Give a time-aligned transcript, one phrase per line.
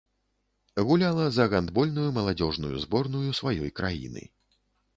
[0.87, 4.29] Гуляла за гандбольную маладзёжную зборную сваёй краіны.